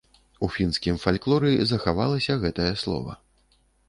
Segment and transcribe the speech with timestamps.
[0.45, 3.13] У фінскім фальклоры захавалася гэтае слова.